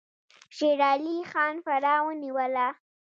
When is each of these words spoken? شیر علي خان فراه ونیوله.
شیر 0.55 0.79
علي 0.91 1.15
خان 1.31 1.55
فراه 1.65 2.01
ونیوله. 2.05 2.67